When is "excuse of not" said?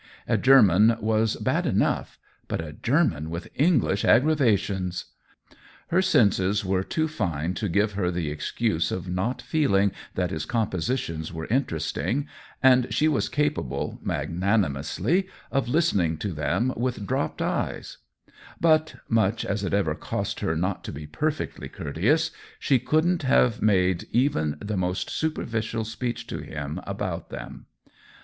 8.31-9.43